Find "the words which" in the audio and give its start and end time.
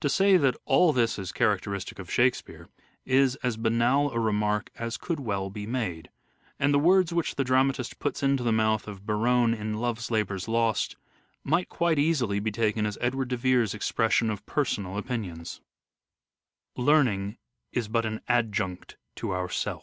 6.72-7.34